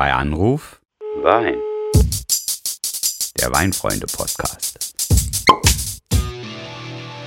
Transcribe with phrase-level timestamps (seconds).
[0.00, 0.80] Bei Anruf
[1.16, 1.56] Wein.
[3.38, 4.94] Der Weinfreunde-Podcast.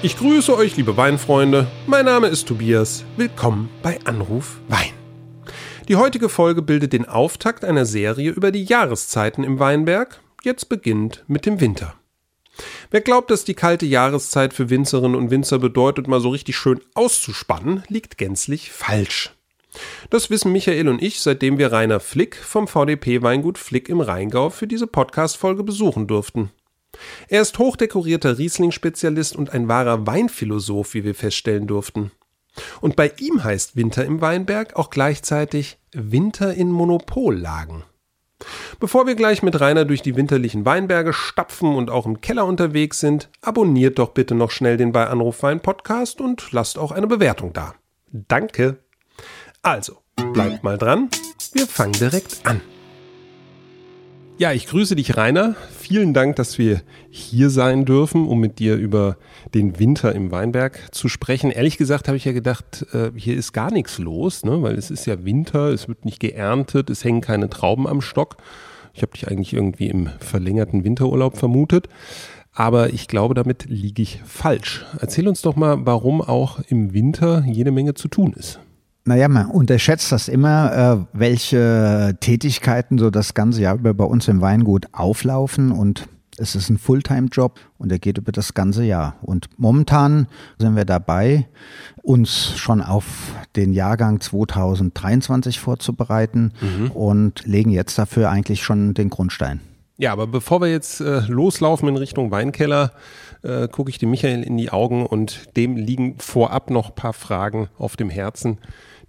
[0.02, 1.68] Ich grüße euch, liebe Weinfreunde.
[1.86, 3.06] Mein Name ist Tobias.
[3.16, 4.90] Willkommen bei Anruf Wein.
[5.88, 10.20] Die heutige Folge bildet den Auftakt einer Serie über die Jahreszeiten im Weinberg.
[10.42, 11.94] Jetzt beginnt mit dem Winter.
[12.90, 16.82] Wer glaubt, dass die kalte Jahreszeit für Winzerinnen und Winzer bedeutet, mal so richtig schön
[16.96, 19.32] auszuspannen, liegt gänzlich falsch.
[20.10, 24.68] Das wissen Michael und ich, seitdem wir Rainer Flick vom VDP-Weingut Flick im Rheingau für
[24.68, 26.52] diese Podcast-Folge besuchen durften.
[27.28, 32.12] Er ist hochdekorierter Riesling-Spezialist und ein wahrer Weinphilosoph, wie wir feststellen durften.
[32.82, 37.84] Und bei ihm heißt Winter im Weinberg auch gleichzeitig Winter in Monopollagen.
[38.80, 43.00] Bevor wir gleich mit Rainer durch die winterlichen Weinberge stapfen und auch im Keller unterwegs
[43.00, 47.08] sind, abonniert doch bitte noch schnell den bei Anruf Wein Podcast und lasst auch eine
[47.08, 47.74] Bewertung da.
[48.12, 48.83] Danke.
[49.66, 50.00] Also,
[50.34, 51.08] bleibt mal dran.
[51.54, 52.60] Wir fangen direkt an.
[54.38, 55.56] Ja, ich grüße dich, Rainer.
[55.80, 59.16] Vielen Dank, dass wir hier sein dürfen, um mit dir über
[59.54, 61.50] den Winter im Weinberg zu sprechen.
[61.50, 64.62] Ehrlich gesagt habe ich ja gedacht, äh, hier ist gar nichts los, ne?
[64.62, 68.36] weil es ist ja Winter, es wird nicht geerntet, es hängen keine Trauben am Stock.
[68.94, 71.88] Ich habe dich eigentlich irgendwie im verlängerten Winterurlaub vermutet.
[72.52, 74.86] Aber ich glaube, damit liege ich falsch.
[75.00, 78.60] Erzähl uns doch mal, warum auch im Winter jede Menge zu tun ist.
[79.06, 84.30] Naja, man unterschätzt das immer, äh, welche Tätigkeiten so das ganze Jahr über bei uns
[84.30, 89.16] im Weingut auflaufen und es ist ein Fulltime-Job und er geht über das ganze Jahr.
[89.22, 91.48] Und momentan sind wir dabei,
[92.02, 96.92] uns schon auf den Jahrgang 2023 vorzubereiten mhm.
[96.92, 99.60] und legen jetzt dafür eigentlich schon den Grundstein.
[99.98, 102.94] Ja, aber bevor wir jetzt äh, loslaufen in Richtung Weinkeller,
[103.44, 107.14] äh, gucke ich dem Michael in die Augen und dem liegen vorab noch ein paar
[107.14, 108.58] Fragen auf dem Herzen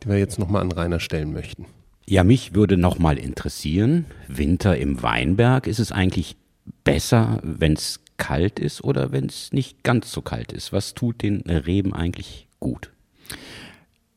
[0.04, 1.66] die wir jetzt nochmal an Rainer stellen möchten.
[2.06, 6.36] Ja, mich würde nochmal interessieren, Winter im Weinberg, ist es eigentlich
[6.84, 10.72] besser, wenn es kalt ist oder wenn es nicht ganz so kalt ist?
[10.72, 12.92] Was tut den Reben eigentlich gut?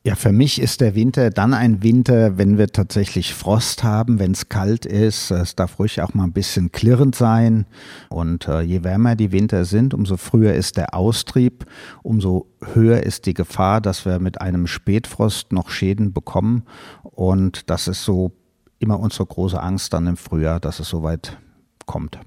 [0.07, 4.31] Ja, für mich ist der Winter dann ein Winter, wenn wir tatsächlich Frost haben, wenn
[4.31, 5.31] es kalt ist.
[5.31, 7.66] Es darf ruhig auch mal ein bisschen klirrend sein.
[8.07, 11.66] Und äh, je wärmer die Winter sind, umso früher ist der Austrieb,
[12.03, 16.63] umso höher ist die Gefahr, dass wir mit einem Spätfrost noch Schäden bekommen.
[17.03, 18.31] Und das ist so
[18.79, 21.38] immer unsere große Angst dann im Frühjahr, dass es soweit
[21.85, 22.18] kommt.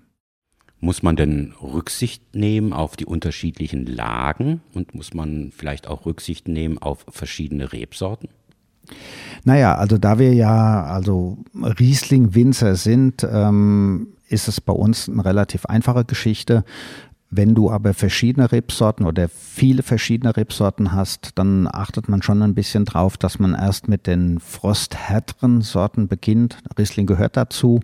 [0.80, 6.48] Muss man denn Rücksicht nehmen auf die unterschiedlichen Lagen und muss man vielleicht auch Rücksicht
[6.48, 8.30] nehmen auf verschiedene Rebsorten?
[9.44, 15.66] Naja, also da wir ja also Riesling-Winzer sind, ähm, ist es bei uns eine relativ
[15.66, 16.64] einfache Geschichte.
[17.32, 22.56] Wenn du aber verschiedene Rebsorten oder viele verschiedene Rebsorten hast, dann achtet man schon ein
[22.56, 26.58] bisschen drauf, dass man erst mit den frosthärteren Sorten beginnt.
[26.76, 27.80] Riesling gehört dazu.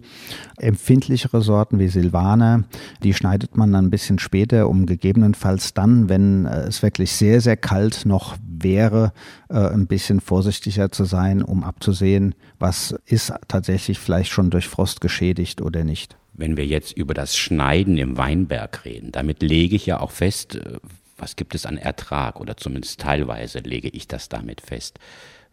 [0.58, 2.64] Empfindlichere Sorten wie Silvaner,
[3.04, 7.56] die schneidet man dann ein bisschen später, um gegebenenfalls dann, wenn es wirklich sehr, sehr
[7.56, 9.12] kalt noch wäre,
[9.48, 15.00] äh, ein bisschen vorsichtiger zu sein, um abzusehen, was ist tatsächlich vielleicht schon durch Frost
[15.00, 19.86] geschädigt oder nicht wenn wir jetzt über das Schneiden im Weinberg reden, damit lege ich
[19.86, 20.78] ja auch fest, äh,
[21.18, 24.98] was gibt es an Ertrag oder zumindest teilweise lege ich das damit fest.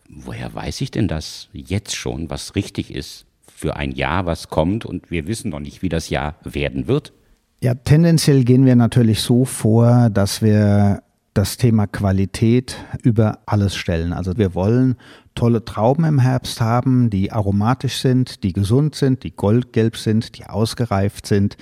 [0.09, 4.85] Woher weiß ich denn das jetzt schon, was richtig ist für ein Jahr, was kommt
[4.85, 7.13] und wir wissen noch nicht, wie das Jahr werden wird?
[7.61, 11.01] Ja, tendenziell gehen wir natürlich so vor, dass wir
[11.33, 14.13] das Thema Qualität über alles stellen.
[14.13, 14.95] Also wir wollen
[15.35, 20.45] tolle Trauben im Herbst haben, die aromatisch sind, die gesund sind, die goldgelb sind, die
[20.45, 21.57] ausgereift sind.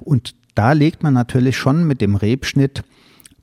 [0.00, 2.82] Und da legt man natürlich schon mit dem Rebschnitt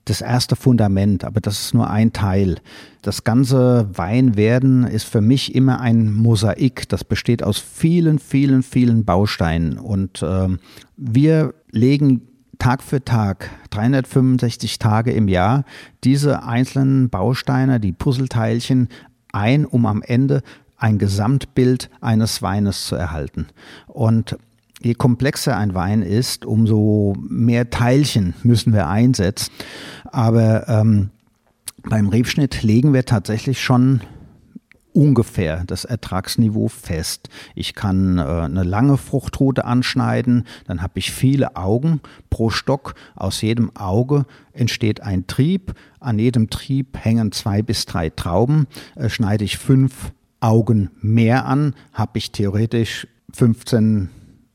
[0.04, 2.56] das erste Fundament, aber das ist nur ein Teil.
[3.02, 6.88] Das ganze Weinwerden ist für mich immer ein Mosaik.
[6.88, 9.78] Das besteht aus vielen, vielen, vielen Bausteinen.
[9.78, 10.48] Und äh,
[10.96, 12.22] wir legen
[12.62, 15.64] Tag für Tag, 365 Tage im Jahr,
[16.04, 18.88] diese einzelnen Bausteine, die Puzzleteilchen
[19.32, 20.42] ein, um am Ende
[20.76, 23.48] ein Gesamtbild eines Weines zu erhalten.
[23.88, 24.36] Und
[24.80, 29.50] je komplexer ein Wein ist, umso mehr Teilchen müssen wir einsetzen.
[30.04, 31.10] Aber ähm,
[31.82, 34.02] beim Rebschnitt legen wir tatsächlich schon
[34.92, 37.28] ungefähr das Ertragsniveau fest.
[37.54, 42.00] Ich kann äh, eine lange Fruchtrute anschneiden, dann habe ich viele Augen
[42.30, 42.94] pro Stock.
[43.16, 45.74] Aus jedem Auge entsteht ein Trieb.
[46.00, 48.66] An jedem Trieb hängen zwei bis drei Trauben.
[48.94, 54.10] Äh, schneide ich fünf Augen mehr an, habe ich theoretisch 15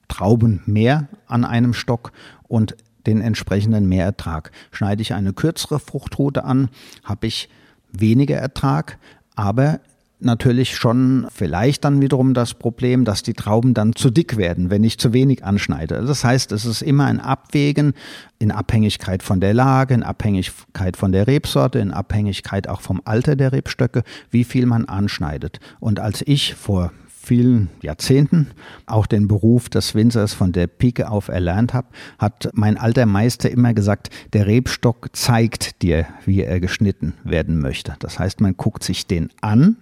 [0.07, 2.11] Trauben mehr an einem Stock
[2.43, 2.75] und
[3.05, 4.51] den entsprechenden Mehrertrag.
[4.71, 6.69] Schneide ich eine kürzere Fruchtrute an,
[7.03, 7.49] habe ich
[7.91, 8.99] weniger Ertrag,
[9.35, 9.79] aber
[10.19, 14.83] natürlich schon vielleicht dann wiederum das Problem, dass die Trauben dann zu dick werden, wenn
[14.83, 16.03] ich zu wenig anschneide.
[16.05, 17.93] Das heißt, es ist immer ein Abwägen
[18.39, 23.35] in Abhängigkeit von der Lage, in Abhängigkeit von der Rebsorte, in Abhängigkeit auch vom Alter
[23.35, 25.59] der Rebstöcke, wie viel man anschneidet.
[25.79, 26.91] Und als ich vor
[27.27, 28.47] vielen Jahrzehnten
[28.85, 33.51] auch den Beruf des Winzers von der Pike auf erlernt habe, hat mein alter Meister
[33.51, 37.95] immer gesagt, der Rebstock zeigt dir, wie er geschnitten werden möchte.
[37.99, 39.75] Das heißt, man guckt sich den an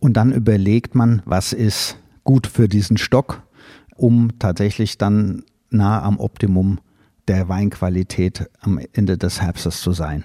[0.00, 3.42] und dann überlegt man, was ist gut für diesen Stock,
[3.96, 6.80] um tatsächlich dann nah am Optimum
[7.28, 10.24] der Weinqualität am Ende des Herbstes zu sein.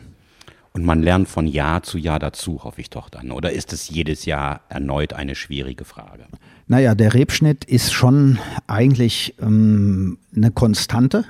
[0.75, 3.31] Und man lernt von Jahr zu Jahr dazu, hoffe ich doch dann.
[3.31, 6.25] Oder ist es jedes Jahr erneut eine schwierige Frage?
[6.67, 11.23] Naja, der Rebschnitt ist schon eigentlich ähm, eine Konstante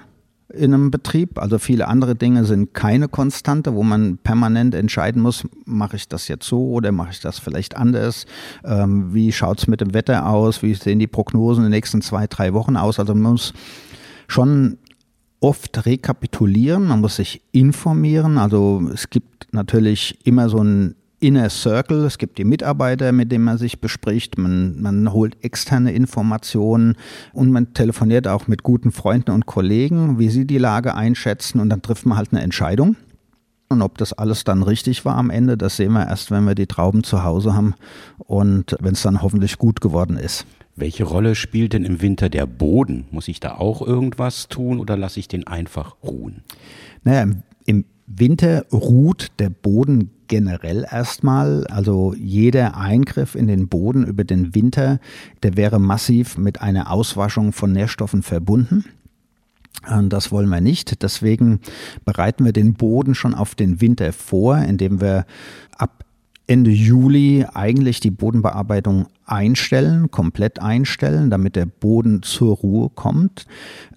[0.52, 1.38] in einem Betrieb.
[1.38, 6.28] Also viele andere Dinge sind keine Konstante, wo man permanent entscheiden muss, mache ich das
[6.28, 8.26] jetzt so oder mache ich das vielleicht anders?
[8.64, 10.64] Ähm, wie schaut es mit dem Wetter aus?
[10.64, 12.98] Wie sehen die Prognosen in den nächsten zwei, drei Wochen aus?
[12.98, 13.54] Also man muss
[14.28, 14.80] schon
[15.46, 18.40] oft rekapitulieren, man muss sich informieren.
[18.40, 23.44] Also es gibt natürlich immer so ein Inner Circle, es gibt die Mitarbeiter, mit denen
[23.44, 26.96] man sich bespricht, man, man holt externe Informationen
[27.32, 31.70] und man telefoniert auch mit guten Freunden und Kollegen, wie sie die Lage einschätzen und
[31.70, 32.96] dann trifft man halt eine Entscheidung.
[33.70, 36.56] Und ob das alles dann richtig war am Ende, das sehen wir erst, wenn wir
[36.56, 37.76] die Trauben zu Hause haben
[38.18, 40.46] und wenn es dann hoffentlich gut geworden ist.
[40.76, 43.06] Welche Rolle spielt denn im Winter der Boden?
[43.12, 46.44] Muss ich da auch irgendwas tun oder lasse ich den einfach ruhen?
[47.04, 47.34] Naja,
[47.66, 51.66] im Winter ruht der Boden generell erstmal.
[51.68, 55.00] Also jeder Eingriff in den Boden über den Winter,
[55.44, 58.86] der wäre massiv mit einer Auswaschung von Nährstoffen verbunden.
[60.10, 61.04] Das wollen wir nicht.
[61.04, 61.60] Deswegen
[62.06, 65.26] bereiten wir den Boden schon auf den Winter vor, indem wir
[65.78, 66.05] ab
[66.48, 73.48] Ende Juli eigentlich die Bodenbearbeitung einstellen, komplett einstellen, damit der Boden zur Ruhe kommt.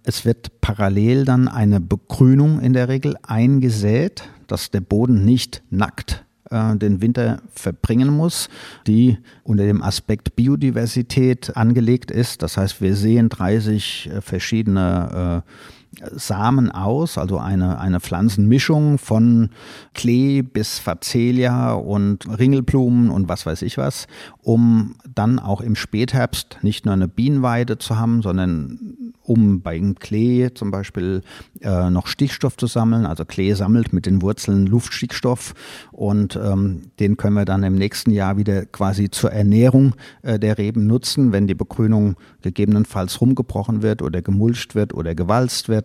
[0.04, 6.24] Es wird parallel dann eine Begrünung in der Regel eingesät, dass der Boden nicht nackt
[6.50, 8.48] äh, den Winter verbringen muss,
[8.86, 12.42] die unter dem Aspekt Biodiversität angelegt ist.
[12.42, 15.77] Das heißt, wir sehen 30 äh, verschiedene äh,
[16.12, 19.50] Samen aus, also eine, eine Pflanzenmischung von
[19.94, 24.06] Klee bis Facelia und Ringelblumen und was weiß ich was,
[24.43, 30.50] um dann auch im Spätherbst nicht nur eine Bienenweide zu haben, sondern um beim Klee
[30.55, 31.23] zum Beispiel
[31.61, 33.05] äh, noch Stickstoff zu sammeln.
[33.05, 35.55] Also Klee sammelt mit den Wurzeln Luftstickstoff
[35.93, 40.56] und ähm, den können wir dann im nächsten Jahr wieder quasi zur Ernährung äh, der
[40.56, 45.77] Reben nutzen, wenn die Begrünung gegebenenfalls rumgebrochen wird oder gemulcht wird oder gewalzt wird.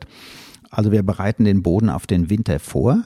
[0.70, 3.04] Also wir bereiten den Boden auf den Winter vor.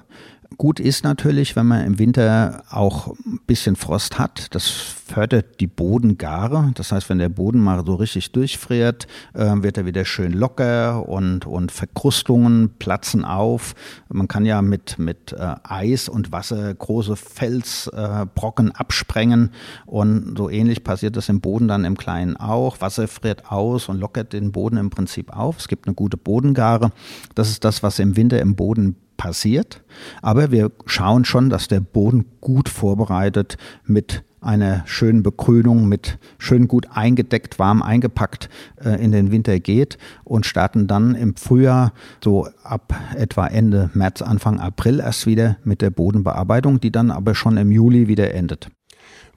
[0.57, 4.55] Gut ist natürlich, wenn man im Winter auch ein bisschen Frost hat.
[4.55, 6.71] Das fördert die Bodengare.
[6.75, 11.07] Das heißt, wenn der Boden mal so richtig durchfriert, äh, wird er wieder schön locker
[11.07, 13.75] und, und Verkrustungen platzen auf.
[14.09, 19.51] Man kann ja mit, mit äh, Eis und Wasser große Felsbrocken äh, absprengen
[19.85, 22.81] und so ähnlich passiert das im Boden dann im Kleinen auch.
[22.81, 25.57] Wasser friert aus und lockert den Boden im Prinzip auf.
[25.57, 26.91] Es gibt eine gute Bodengare.
[27.35, 29.83] Das ist das, was im Winter im Boden passiert.
[30.21, 36.67] Aber wir schauen schon, dass der Boden gut vorbereitet mit einer schönen Begrünung, mit schön
[36.67, 38.49] gut eingedeckt, warm eingepackt
[38.83, 41.91] äh, in den Winter geht und starten dann im Frühjahr,
[42.23, 47.35] so ab etwa Ende März, Anfang April erst wieder mit der Bodenbearbeitung, die dann aber
[47.35, 48.69] schon im Juli wieder endet.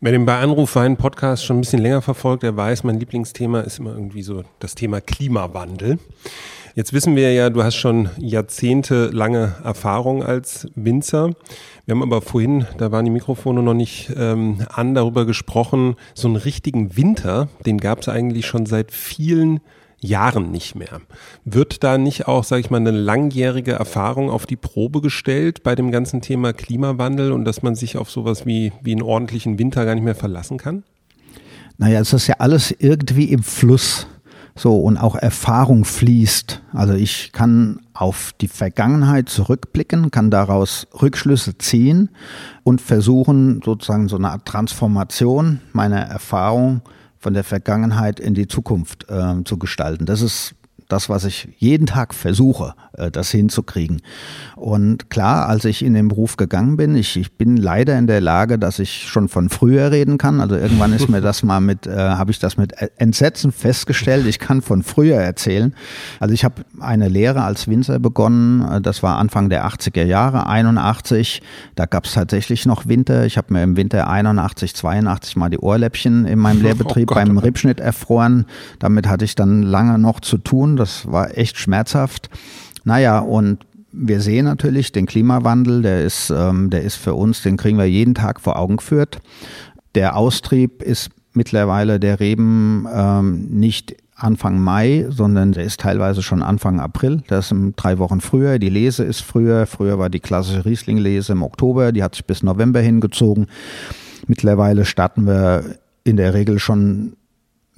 [0.02, 3.60] Wer den bei Anruf Wein Podcast schon ein bisschen länger verfolgt, der weiß, mein Lieblingsthema
[3.60, 5.99] ist immer irgendwie so das Thema Klimawandel.
[6.74, 11.30] Jetzt wissen wir ja, du hast schon jahrzehntelange Erfahrung als Winzer.
[11.84, 16.28] Wir haben aber vorhin, da waren die Mikrofone noch nicht ähm, an, darüber gesprochen, so
[16.28, 19.60] einen richtigen Winter, den gab es eigentlich schon seit vielen
[20.00, 21.00] Jahren nicht mehr.
[21.44, 25.74] Wird da nicht auch, sage ich mal, eine langjährige Erfahrung auf die Probe gestellt bei
[25.74, 29.84] dem ganzen Thema Klimawandel und dass man sich auf sowas wie, wie einen ordentlichen Winter
[29.84, 30.84] gar nicht mehr verlassen kann?
[31.76, 34.06] Naja, es ist ja alles irgendwie im Fluss.
[34.57, 36.62] So, und auch Erfahrung fließt.
[36.73, 42.11] Also ich kann auf die Vergangenheit zurückblicken, kann daraus Rückschlüsse ziehen
[42.62, 46.83] und versuchen, sozusagen so eine Art Transformation meiner Erfahrung
[47.19, 50.07] von der Vergangenheit in die Zukunft äh, zu gestalten.
[50.07, 50.54] Das ist
[50.92, 54.02] das, was ich jeden Tag versuche, äh, das hinzukriegen.
[54.56, 58.20] Und klar, als ich in den Beruf gegangen bin, ich, ich bin leider in der
[58.20, 60.40] Lage, dass ich schon von früher reden kann.
[60.40, 64.26] Also irgendwann ist mir das mal mit, äh, habe ich das mit Entsetzen festgestellt.
[64.26, 65.75] Ich kann von früher erzählen.
[66.18, 68.62] Also ich habe eine Lehre als Winzer begonnen.
[68.62, 71.42] Äh, das war Anfang der 80er Jahre, 81.
[71.75, 73.25] Da gab es tatsächlich noch Winter.
[73.26, 77.14] Ich habe mir im Winter 81, 82 mal die Ohrläppchen in meinem oh Lehrbetrieb oh
[77.14, 78.47] beim Riebschnitt erfroren.
[78.78, 80.76] Damit hatte ich dann lange noch zu tun.
[80.80, 82.30] Das war echt schmerzhaft.
[82.84, 83.58] Naja, und
[83.92, 87.84] wir sehen natürlich den Klimawandel, der ist, ähm, der ist für uns, den kriegen wir
[87.84, 89.18] jeden Tag vor Augen geführt.
[89.94, 96.42] Der Austrieb ist mittlerweile der Reben ähm, nicht Anfang Mai, sondern der ist teilweise schon
[96.42, 97.22] Anfang April.
[97.28, 98.58] Das ist drei Wochen früher.
[98.58, 99.66] Die Lese ist früher.
[99.66, 101.92] Früher war die klassische Riesling-Lese im Oktober.
[101.92, 103.46] Die hat sich bis November hingezogen.
[104.26, 107.16] Mittlerweile starten wir in der Regel schon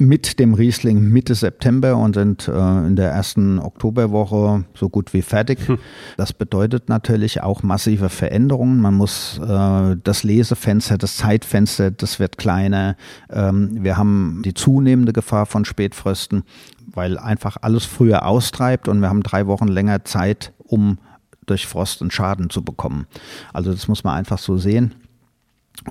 [0.07, 5.23] mit dem Riesling Mitte September und sind äh, in der ersten Oktoberwoche so gut wie
[5.23, 5.67] fertig.
[5.67, 5.79] Hm.
[6.17, 8.81] Das bedeutet natürlich auch massive Veränderungen.
[8.81, 12.97] Man muss äh, das Lesefenster, das Zeitfenster, das wird kleiner.
[13.31, 16.45] Ähm, wir haben die zunehmende Gefahr von Spätfrösten,
[16.87, 20.99] weil einfach alles früher austreibt und wir haben drei Wochen länger Zeit, um
[21.47, 23.07] durch Frost einen Schaden zu bekommen.
[23.53, 24.95] Also das muss man einfach so sehen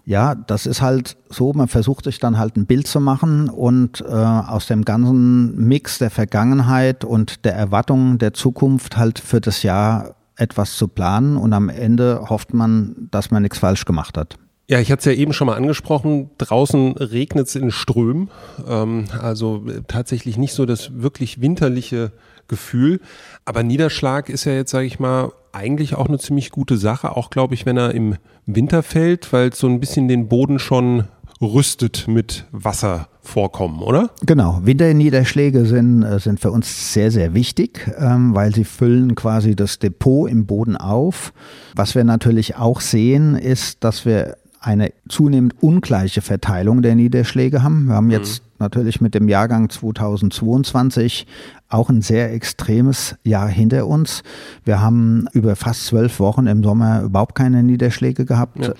[0.05, 4.01] ja, das ist halt so, man versucht sich dann halt ein Bild zu machen und
[4.01, 9.63] äh, aus dem ganzen Mix der Vergangenheit und der Erwartungen der Zukunft halt für das
[9.63, 14.37] Jahr etwas zu planen und am Ende hofft man, dass man nichts falsch gemacht hat.
[14.67, 18.29] Ja, ich hatte es ja eben schon mal angesprochen, draußen regnet es in Strömen,
[18.67, 22.13] ähm, also tatsächlich nicht so das wirklich winterliche
[22.47, 23.01] Gefühl.
[23.43, 27.29] Aber Niederschlag ist ja jetzt, sage ich mal, eigentlich auch eine ziemlich gute Sache, auch
[27.29, 28.15] glaube ich, wenn er im
[28.45, 31.05] Winter fällt, weil es so ein bisschen den Boden schon
[31.41, 34.11] rüstet mit Wasservorkommen, oder?
[34.25, 34.59] Genau.
[34.63, 39.79] Winterniederschläge sind, äh, sind für uns sehr, sehr wichtig, ähm, weil sie füllen quasi das
[39.79, 41.33] Depot im Boden auf.
[41.75, 47.85] Was wir natürlich auch sehen, ist, dass wir eine zunehmend ungleiche Verteilung der Niederschläge haben.
[47.85, 48.11] Wir haben mhm.
[48.11, 48.43] jetzt.
[48.61, 51.27] Natürlich mit dem Jahrgang 2022
[51.67, 54.23] auch ein sehr extremes Jahr hinter uns.
[54.63, 58.73] Wir haben über fast zwölf Wochen im Sommer überhaupt keine Niederschläge gehabt ja.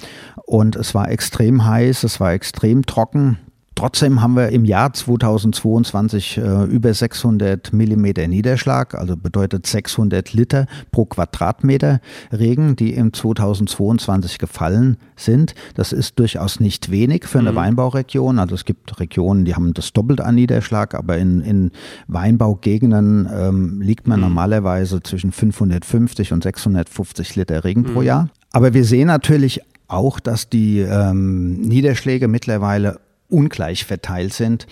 [0.46, 3.38] und es war extrem heiß, es war extrem trocken.
[3.82, 10.68] Trotzdem haben wir im Jahr 2022 äh, über 600 Millimeter Niederschlag, also bedeutet 600 Liter
[10.92, 12.00] pro Quadratmeter
[12.32, 15.56] Regen, die im 2022 gefallen sind.
[15.74, 17.56] Das ist durchaus nicht wenig für eine mhm.
[17.56, 18.38] Weinbauregion.
[18.38, 21.72] Also es gibt Regionen, die haben das doppelt an Niederschlag, aber in, in
[22.08, 24.28] Weinbaugegenden ähm, liegt man mhm.
[24.28, 27.94] normalerweise zwischen 550 und 650 Liter Regen mhm.
[27.96, 28.30] pro Jahr.
[28.52, 33.00] Aber wir sehen natürlich auch, dass die ähm, Niederschläge mittlerweile
[33.32, 34.68] ungleich verteilt sind.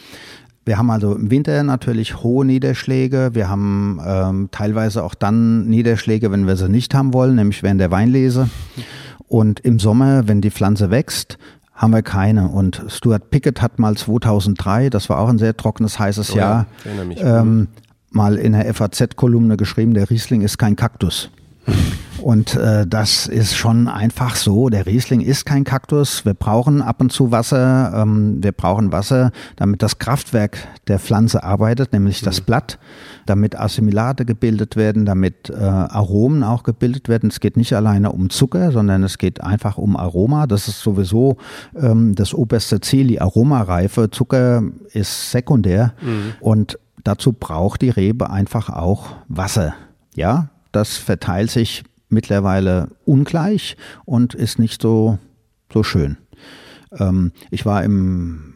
[0.66, 3.32] Wir haben also im Winter natürlich hohe Niederschläge.
[3.34, 7.82] Wir haben ähm, teilweise auch dann Niederschläge, wenn wir sie nicht haben wollen, nämlich während
[7.82, 8.50] der Weinlese.
[9.28, 11.38] Und im Sommer, wenn die Pflanze wächst,
[11.74, 12.50] haben wir keine.
[12.50, 16.68] Und Stuart Pickett hat mal 2003, das war auch ein sehr trockenes, heißes oh ja,
[16.86, 17.68] Jahr, ähm,
[18.12, 21.32] mal in der FAZ-Kolumne geschrieben, der Riesling ist kein Kaktus.
[22.22, 24.70] Und äh, das ist schon einfach so.
[24.70, 26.26] Der Riesling ist kein Kaktus.
[26.26, 27.94] Wir brauchen ab und zu Wasser.
[27.96, 30.58] Ähm, wir brauchen Wasser, damit das Kraftwerk
[30.88, 32.46] der Pflanze arbeitet, nämlich das mhm.
[32.46, 32.80] Blatt,
[33.26, 37.30] damit Assimilate gebildet werden, damit äh, Aromen auch gebildet werden.
[37.30, 40.48] Es geht nicht alleine um Zucker, sondern es geht einfach um Aroma.
[40.48, 41.38] Das ist sowieso
[41.76, 44.10] ähm, das oberste Ziel, die Aromareife.
[44.12, 46.34] Zucker ist sekundär mhm.
[46.40, 49.74] und dazu braucht die Rebe einfach auch Wasser.
[50.16, 55.20] Ja, das verteilt sich mittlerweile ungleich und ist nicht so,
[55.72, 56.18] so schön.
[56.98, 58.56] Ähm, ich war im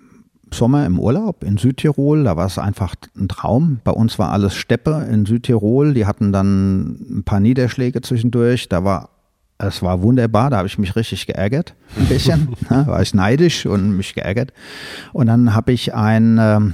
[0.53, 3.79] Sommer im Urlaub in Südtirol, da war es einfach ein Traum.
[3.83, 8.83] Bei uns war alles Steppe in Südtirol, die hatten dann ein paar Niederschläge zwischendurch, da
[8.83, 9.09] war
[9.57, 13.65] es war wunderbar, da habe ich mich richtig geärgert, ein bisschen, ne, war ich neidisch
[13.65, 14.51] und mich geärgert.
[15.13, 16.73] Und dann habe ich ein, ähm,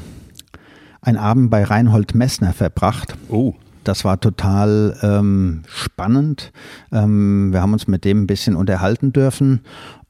[1.01, 3.15] ein Abend bei Reinhold Messner verbracht.
[3.29, 3.53] Oh.
[3.83, 6.51] Das war total ähm, spannend.
[6.91, 9.61] Ähm, wir haben uns mit dem ein bisschen unterhalten dürfen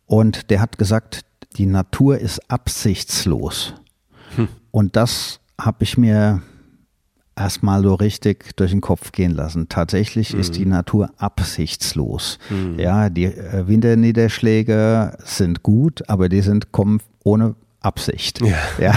[0.05, 3.73] und der hat gesagt, die Natur ist absichtslos.
[4.35, 4.47] Hm.
[4.71, 6.41] Und das habe ich mir
[7.39, 9.69] erstmal so richtig durch den Kopf gehen lassen.
[9.69, 10.39] Tatsächlich mhm.
[10.41, 12.37] ist die Natur absichtslos.
[12.49, 12.77] Mhm.
[12.77, 18.41] Ja, die äh, Winterniederschläge sind gut, aber die sind kommen ohne Absicht.
[18.41, 18.57] Ja.
[18.77, 18.93] ja.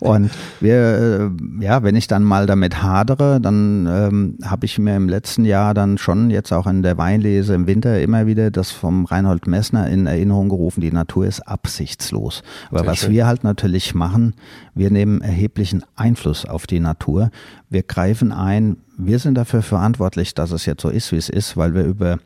[0.00, 0.30] Und
[0.60, 1.30] wir,
[1.60, 5.46] äh, ja, wenn ich dann mal damit hadere, dann ähm, habe ich mir im letzten
[5.46, 9.46] Jahr dann schon jetzt auch in der Weinlese im Winter immer wieder das vom Reinhold
[9.46, 12.42] Messner in Erinnerung gerufen, die Natur ist absichtslos.
[12.68, 13.12] Aber Sehr was schön.
[13.12, 14.34] wir halt natürlich machen,
[14.74, 17.30] wir nehmen erheblichen Einfluss auf die Natur.
[17.70, 21.56] Wir greifen ein, wir sind dafür verantwortlich, dass es jetzt so ist, wie es ist,
[21.56, 22.18] weil wir über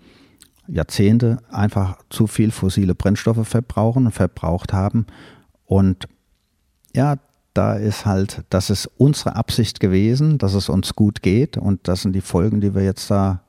[0.66, 5.06] Jahrzehnte einfach zu viel fossile Brennstoffe verbrauchen und verbraucht haben
[5.66, 6.06] und
[6.94, 7.16] ja,
[7.54, 12.02] da ist halt, das ist unsere Absicht gewesen, dass es uns gut geht und das
[12.02, 13.42] sind die Folgen, die wir jetzt da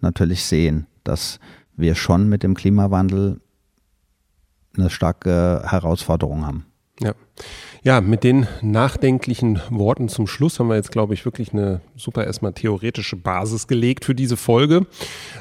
[0.00, 1.38] natürlich sehen, dass
[1.76, 3.40] wir schon mit dem Klimawandel
[4.76, 6.66] eine starke Herausforderung haben.
[7.00, 7.14] Ja.
[7.82, 12.24] Ja, mit den nachdenklichen Worten zum Schluss haben wir jetzt, glaube ich, wirklich eine super
[12.24, 14.86] erstmal theoretische Basis gelegt für diese Folge.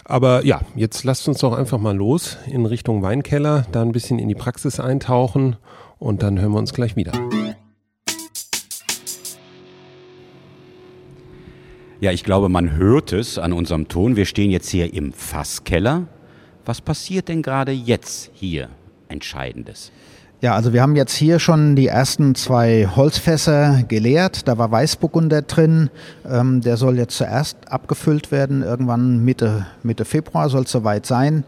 [0.03, 4.19] Aber ja, jetzt lasst uns doch einfach mal los in Richtung Weinkeller, da ein bisschen
[4.19, 5.55] in die Praxis eintauchen
[6.03, 7.13] und dann hören wir uns gleich wieder.
[12.01, 14.17] Ja, ich glaube, man hört es an unserem Ton.
[14.17, 16.07] Wir stehen jetzt hier im Fasskeller.
[16.65, 18.67] Was passiert denn gerade jetzt hier
[19.07, 19.93] Entscheidendes?
[20.41, 24.45] Ja, also wir haben jetzt hier schon die ersten zwei Holzfässer geleert.
[24.49, 25.89] Da war Weißburgunder drin.
[26.29, 28.61] Ähm, der soll jetzt zuerst abgefüllt werden.
[28.61, 31.45] Irgendwann Mitte, Mitte Februar soll es soweit sein.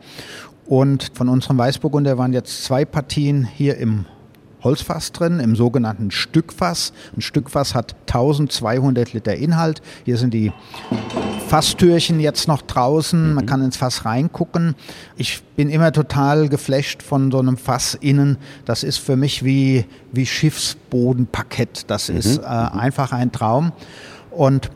[0.65, 4.05] Und von unserem Weißburgunder waren jetzt zwei Partien hier im
[4.65, 6.91] Holzfass drin, im sogenannten Stückfass.
[7.15, 9.81] Ein Stückfass hat 1200 Liter Inhalt.
[10.03, 10.51] Hier sind die
[11.47, 13.33] Fasstürchen jetzt noch draußen.
[13.33, 13.47] Man mhm.
[13.47, 14.75] kann ins Fass reingucken.
[15.15, 18.37] Ich bin immer total geflasht von so einem Fass innen.
[18.65, 21.85] Das ist für mich wie, wie Schiffsbodenparkett.
[21.87, 22.17] Das mhm.
[22.17, 23.71] ist äh, einfach ein Traum.
[24.31, 24.69] Und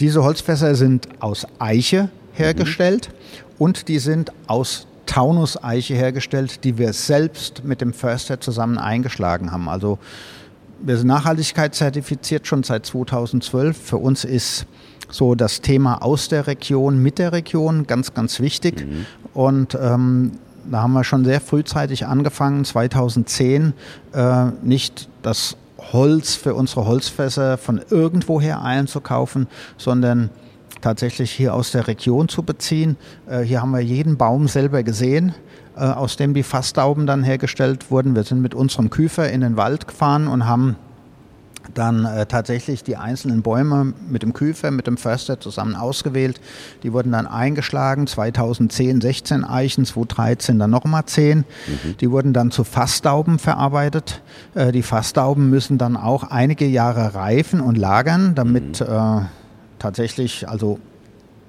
[0.00, 3.54] diese Holzfässer sind aus Eiche hergestellt mhm.
[3.58, 9.68] und die sind aus Taunuseiche hergestellt, die wir selbst mit dem Förster zusammen eingeschlagen haben.
[9.68, 9.98] Also
[10.80, 13.76] wir sind nachhaltigkeitszertifiziert schon seit 2012.
[13.76, 14.66] Für uns ist
[15.10, 18.86] so das Thema aus der Region, mit der Region ganz, ganz wichtig.
[18.86, 19.06] Mhm.
[19.32, 20.32] Und ähm,
[20.70, 23.72] da haben wir schon sehr frühzeitig angefangen, 2010,
[24.12, 25.56] äh, nicht das
[25.92, 29.46] Holz für unsere Holzfässer von irgendwoher einzukaufen,
[29.78, 30.28] sondern
[30.80, 32.96] tatsächlich hier aus der Region zu beziehen.
[33.28, 35.34] Äh, hier haben wir jeden Baum selber gesehen,
[35.76, 38.14] äh, aus dem die Fasstauben dann hergestellt wurden.
[38.14, 40.76] Wir sind mit unserem Küfer in den Wald gefahren und haben
[41.74, 46.40] dann äh, tatsächlich die einzelnen Bäume mit dem Küfer, mit dem Förster zusammen ausgewählt.
[46.82, 51.38] Die wurden dann eingeschlagen, 2010 16 Eichen, 2013 dann nochmal 10.
[51.38, 51.44] Mhm.
[52.00, 54.22] Die wurden dann zu Fasstauben verarbeitet.
[54.54, 58.86] Äh, die Fasstauben müssen dann auch einige Jahre reifen und lagern, damit mhm.
[58.86, 59.20] äh,
[59.78, 60.78] tatsächlich also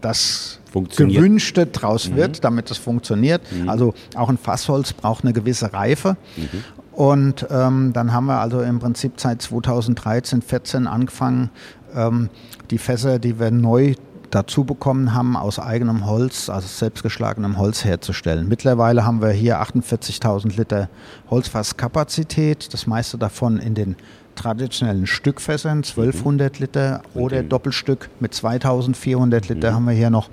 [0.02, 2.16] das Gewünschte draus mhm.
[2.16, 3.42] wird, damit es funktioniert.
[3.52, 3.70] Mhm.
[3.70, 6.16] Also auch ein Fassholz braucht eine gewisse Reife.
[6.38, 6.64] Mhm.
[6.92, 11.50] Und ähm, dann haben wir also im Prinzip seit 2013, 14 angefangen,
[11.96, 12.30] ähm,
[12.72, 13.96] die Fässer, die wir neu
[14.32, 18.48] dazu bekommen haben, aus eigenem Holz, also selbstgeschlagenem Holz herzustellen.
[18.48, 20.90] Mittlerweile haben wir hier 48.000 Liter
[21.30, 23.96] Holzfasskapazität, das meiste davon in den
[24.40, 29.76] traditionellen Stückfässern, 1200 Liter oder Doppelstück mit 2400 Liter mhm.
[29.76, 30.30] haben wir hier noch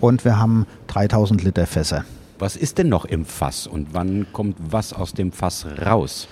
[0.00, 2.04] und wir haben 3000 Liter Fässer.
[2.38, 6.28] Was ist denn noch im Fass und wann kommt was aus dem Fass raus?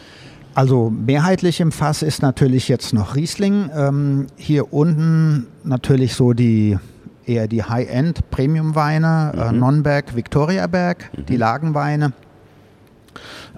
[0.55, 3.71] Also mehrheitlich im Fass ist natürlich jetzt noch Riesling.
[3.75, 6.79] Ähm, hier unten natürlich so die
[7.27, 9.43] eher die High-End Premium-Weine, äh, mhm.
[9.43, 11.27] äh, Nonnberg, Victoriaberg, mhm.
[11.27, 12.13] die Lagenweine.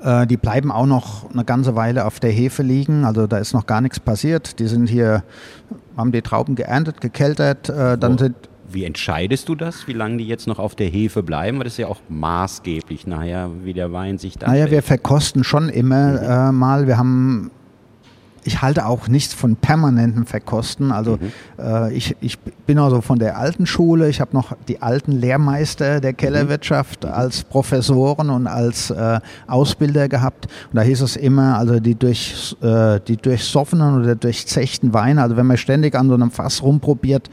[0.02, 3.04] Äh, die bleiben auch noch eine ganze Weile auf der Hefe liegen.
[3.04, 4.58] Also da ist noch gar nichts passiert.
[4.58, 5.24] Die sind hier,
[5.96, 7.68] haben die Trauben geerntet, gekeltert.
[7.68, 8.37] Äh, dann sind
[8.70, 11.56] wie entscheidest du das, wie lange die jetzt noch auf der Hefe bleiben?
[11.56, 14.50] Weil das ist ja auch maßgeblich nachher, wie der Wein sich dann.
[14.50, 16.18] Naja, wir verkosten schon immer mhm.
[16.18, 16.87] äh, mal.
[16.87, 17.50] Wir haben
[18.44, 20.92] ich halte auch nichts von permanentem Verkosten.
[20.92, 21.33] Also mhm.
[21.59, 24.09] äh, ich, ich bin also von der alten Schule.
[24.09, 27.11] Ich habe noch die alten Lehrmeister der Kellerwirtschaft mhm.
[27.11, 30.46] als Professoren und als äh, Ausbilder gehabt.
[30.70, 35.37] Und da hieß es immer, also die, durch, äh, die durchsoffenen oder durchzechten Weine, also
[35.37, 37.31] wenn man ständig an so einem Fass rumprobiert,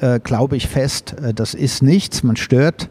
[0.00, 2.22] äh, glaube ich fest, äh, das ist nichts.
[2.22, 2.88] Man stört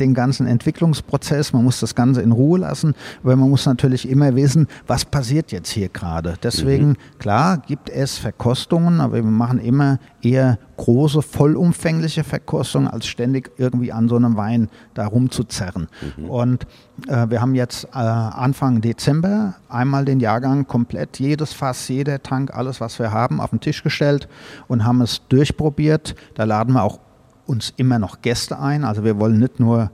[0.00, 4.34] den ganzen Entwicklungsprozess, man muss das Ganze in Ruhe lassen, weil man muss natürlich immer
[4.36, 6.34] wissen, was passiert jetzt hier gerade.
[6.42, 7.18] Deswegen, mhm.
[7.18, 13.92] klar, gibt es Verkostungen, aber wir machen immer eher große, vollumfängliche Verkostungen, als ständig irgendwie
[13.92, 15.88] an so einem Wein da rumzuzerren.
[16.16, 16.30] Mhm.
[16.30, 16.66] Und
[17.08, 22.54] äh, wir haben jetzt äh, Anfang Dezember einmal den Jahrgang komplett, jedes Fass, jeder Tank,
[22.54, 24.28] alles, was wir haben, auf den Tisch gestellt
[24.68, 26.14] und haben es durchprobiert.
[26.34, 26.98] Da laden wir auch
[27.46, 28.84] uns immer noch Gäste ein.
[28.84, 29.90] Also wir wollen nicht nur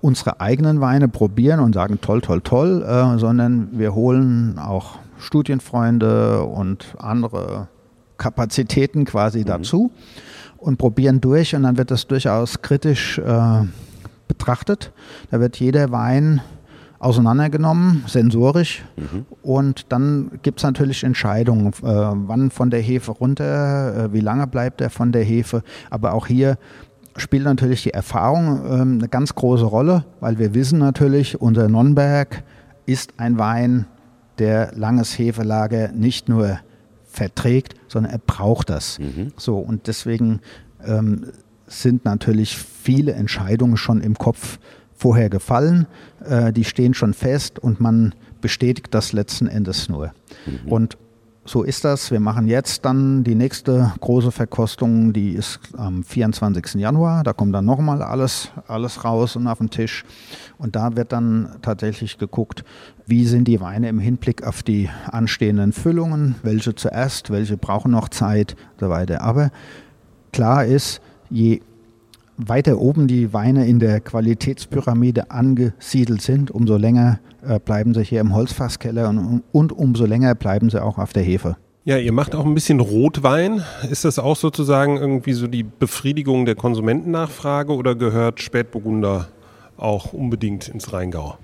[0.00, 6.42] unsere eigenen Weine probieren und sagen toll, toll, toll, äh, sondern wir holen auch Studienfreunde
[6.42, 7.68] und andere
[8.18, 9.46] Kapazitäten quasi mhm.
[9.46, 9.90] dazu
[10.58, 13.62] und probieren durch und dann wird das durchaus kritisch äh,
[14.28, 14.92] betrachtet.
[15.30, 16.40] Da wird jeder Wein
[16.98, 18.82] auseinandergenommen, sensorisch.
[18.96, 19.26] Mhm.
[19.42, 24.46] Und dann gibt es natürlich Entscheidungen, äh, wann von der Hefe runter, äh, wie lange
[24.46, 25.62] bleibt er von der Hefe.
[25.90, 26.56] Aber auch hier
[27.16, 32.42] spielt natürlich die Erfahrung äh, eine ganz große Rolle, weil wir wissen natürlich, unser Nonnberg
[32.86, 33.86] ist ein Wein,
[34.38, 36.58] der langes Hefelager nicht nur
[37.04, 38.98] verträgt, sondern er braucht das.
[38.98, 39.32] Mhm.
[39.36, 40.40] So, und deswegen
[40.84, 41.26] ähm,
[41.66, 44.58] sind natürlich viele Entscheidungen schon im Kopf
[44.96, 45.86] vorher gefallen,
[46.24, 50.12] äh, die stehen schon fest und man bestätigt das letzten Endes nur.
[50.46, 50.72] Mhm.
[50.72, 50.98] Und
[51.46, 52.10] so ist das.
[52.10, 56.74] Wir machen jetzt dann die nächste große Verkostung, die ist am 24.
[56.74, 57.22] Januar.
[57.22, 60.04] Da kommt dann nochmal alles, alles raus und auf den Tisch.
[60.56, 62.64] Und da wird dann tatsächlich geguckt,
[63.06, 68.08] wie sind die Weine im Hinblick auf die anstehenden Füllungen, welche zuerst, welche brauchen noch
[68.08, 69.20] Zeit und so weiter.
[69.20, 69.50] Aber
[70.32, 71.60] klar ist, je
[72.36, 78.20] weiter oben die Weine in der Qualitätspyramide angesiedelt sind, umso länger äh, bleiben sie hier
[78.20, 81.56] im Holzfasskeller und, und umso länger bleiben sie auch auf der Hefe.
[81.86, 83.62] Ja, ihr macht auch ein bisschen Rotwein.
[83.90, 89.28] Ist das auch sozusagen irgendwie so die Befriedigung der Konsumentennachfrage oder gehört Spätburgunder
[89.76, 91.36] auch unbedingt ins Rheingau?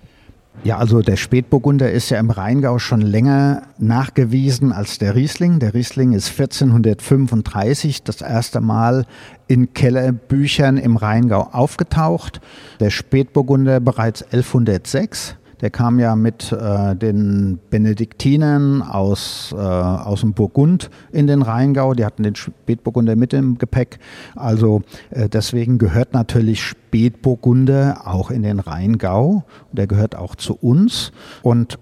[0.62, 5.58] Ja, also der Spätburgunder ist ja im Rheingau schon länger nachgewiesen als der Riesling.
[5.58, 9.06] Der Riesling ist 1435 das erste Mal
[9.46, 12.40] in Kellerbüchern im Rheingau aufgetaucht.
[12.78, 15.36] Der Spätburgunder bereits 1106.
[15.60, 21.94] Der kam ja mit äh, den Benediktinern aus, äh, aus dem Burgund in den Rheingau.
[21.94, 23.98] Die hatten den Spätburgunder mit im Gepäck.
[24.36, 29.44] Also äh, deswegen gehört natürlich Spätburgunder auch in den Rheingau.
[29.72, 31.12] Der gehört auch zu uns.
[31.42, 31.78] Und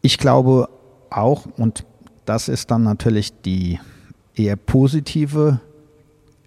[0.00, 0.68] ich glaube
[1.10, 1.84] auch, und
[2.24, 3.78] das ist dann natürlich die
[4.34, 5.60] eher positive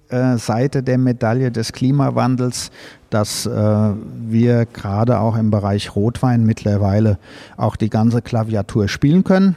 [0.10, 2.72] äh, Seite der Medaille des Klimawandels,
[3.10, 7.18] dass äh, wir gerade auch im Bereich Rotwein mittlerweile
[7.58, 9.56] auch die ganze Klaviatur spielen können.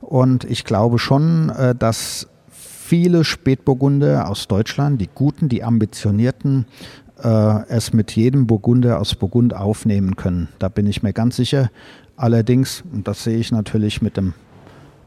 [0.00, 6.66] Und ich glaube schon, äh, dass viele Spätburgunder aus Deutschland, die guten, die ambitionierten,
[7.22, 10.48] äh, es mit jedem Burgunder aus Burgund aufnehmen können.
[10.58, 11.70] Da bin ich mir ganz sicher.
[12.16, 14.34] Allerdings, und das sehe ich natürlich mit dem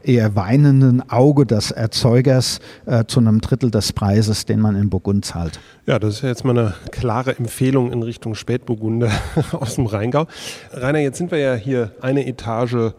[0.06, 5.24] eher weinenden Auge des Erzeugers äh, zu einem Drittel des Preises, den man in Burgund
[5.24, 5.60] zahlt.
[5.86, 9.10] Ja, das ist ja jetzt mal eine klare Empfehlung in Richtung Spätburgunder
[9.52, 10.26] aus dem Rheingau.
[10.72, 12.92] Rainer, jetzt sind wir ja hier eine Etage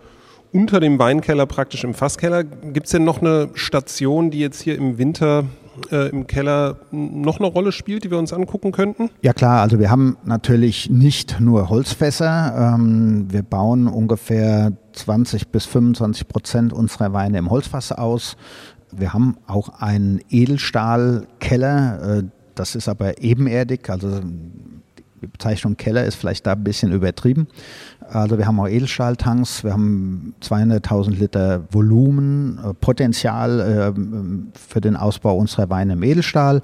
[0.53, 2.43] unter dem Weinkeller, praktisch im Fasskeller.
[2.43, 5.45] Gibt es denn noch eine Station, die jetzt hier im Winter
[5.91, 9.09] äh, im Keller noch eine Rolle spielt, die wir uns angucken könnten?
[9.21, 12.75] Ja klar, also wir haben natürlich nicht nur Holzfässer.
[12.75, 18.37] Ähm, wir bauen ungefähr 20 bis 25 Prozent unserer Weine im Holzfass aus.
[18.91, 22.23] Wir haben auch einen Edelstahlkeller, äh,
[22.55, 24.21] das ist aber ebenerdig, also
[25.21, 27.47] die Bezeichnung Keller ist vielleicht da ein bisschen übertrieben.
[28.09, 34.95] Also wir haben auch Edelstahltanks, wir haben 200.000 Liter Volumen, äh, Potenzial äh, für den
[34.95, 36.61] Ausbau unserer Weine im Edelstahl.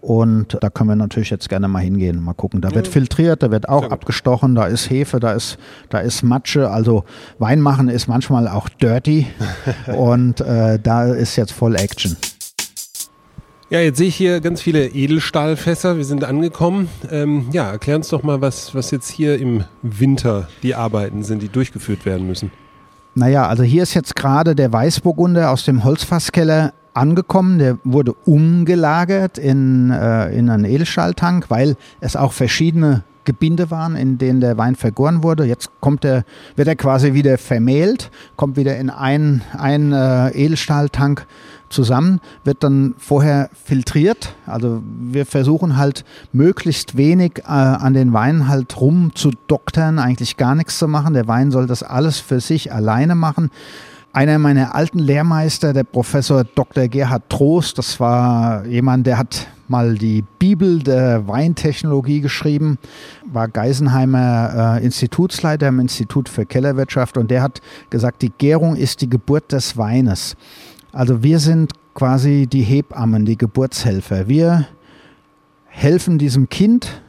[0.00, 2.60] Und da können wir natürlich jetzt gerne mal hingehen, mal gucken.
[2.60, 6.70] Da wird filtriert, da wird auch abgestochen, da ist Hefe, da ist, da ist Matsche.
[6.70, 7.04] Also
[7.38, 9.26] Wein machen ist manchmal auch dirty.
[9.96, 12.16] und äh, da ist jetzt voll Action.
[13.68, 15.96] Ja, jetzt sehe ich hier ganz viele Edelstahlfässer.
[15.96, 16.88] Wir sind angekommen.
[17.10, 21.42] Ähm, ja, erklär uns doch mal, was, was jetzt hier im Winter die Arbeiten sind,
[21.42, 22.52] die durchgeführt werden müssen.
[23.16, 27.58] Naja, also hier ist jetzt gerade der Weißburgunder aus dem Holzfasskeller angekommen.
[27.58, 34.16] Der wurde umgelagert in, äh, in einen Edelstahltank, weil es auch verschiedene Gebinde waren, in
[34.16, 35.44] denen der Wein vergoren wurde.
[35.44, 41.26] Jetzt kommt er, wird er quasi wieder vermehlt, kommt wieder in einen, einen äh, Edelstahltank
[41.68, 44.34] zusammen, wird dann vorher filtriert.
[44.46, 50.38] Also wir versuchen halt möglichst wenig äh, an den Wein halt rum zu doktern, eigentlich
[50.38, 51.12] gar nichts zu machen.
[51.12, 53.50] Der Wein soll das alles für sich alleine machen.
[54.12, 56.88] Einer meiner alten Lehrmeister, der Professor Dr.
[56.88, 62.78] Gerhard Trost, das war jemand, der hat mal die Bibel der Weintechnologie geschrieben,
[63.24, 69.00] war Geisenheimer äh, Institutsleiter im Institut für Kellerwirtschaft und der hat gesagt, die Gärung ist
[69.00, 70.36] die Geburt des Weines.
[70.92, 74.28] Also wir sind quasi die Hebammen, die Geburtshelfer.
[74.28, 74.66] Wir
[75.66, 77.02] helfen diesem Kind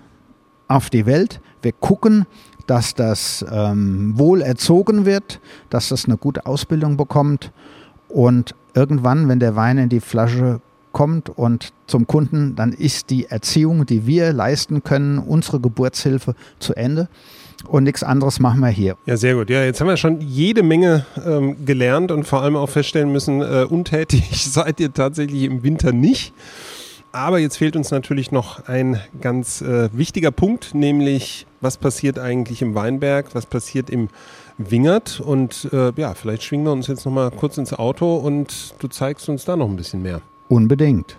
[0.67, 1.41] auf die Welt.
[1.62, 2.26] Wir gucken,
[2.67, 5.39] dass das ähm, wohl erzogen wird,
[5.70, 7.52] dass das eine gute Ausbildung bekommt
[8.10, 10.62] und irgendwann, wenn der Wein in die Flasche
[10.98, 16.74] kommt und zum Kunden, dann ist die Erziehung, die wir leisten können, unsere Geburtshilfe zu
[16.74, 17.08] Ende.
[17.68, 18.98] und nichts anderes machen wir hier.
[19.06, 19.52] Ja, sehr gut.
[19.52, 23.42] Ja, jetzt haben wir schon jede Menge ähm, gelernt und vor allem auch feststellen müssen,
[23.42, 26.34] äh, untätig seid ihr tatsächlich im Winter nicht.
[27.12, 32.64] Aber jetzt fehlt uns natürlich noch ein ganz äh, wichtiger Punkt, nämlich was passiert eigentlich
[32.64, 34.10] im Weinberg, was passiert im
[34.58, 35.20] Wingert.
[35.20, 38.88] Und äh, ja, vielleicht schwingen wir uns jetzt noch mal kurz ins Auto und du
[38.88, 40.22] zeigst uns da noch ein bisschen mehr.
[40.50, 41.18] Unbedingt.